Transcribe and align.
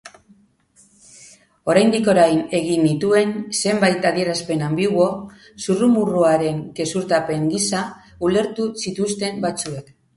Oraindik 1.73 2.09
orain 2.13 2.41
egin 2.61 2.81
nituen 2.87 3.35
zenbait 3.59 4.09
adierazpen 4.13 4.65
anbiguo 4.71 5.07
zurrumurruaren 5.67 6.61
gezurtapen 6.83 7.49
gisa 7.57 7.87
ulertu 8.31 8.71
zituzten 8.87 9.43
batzuek. 9.51 9.99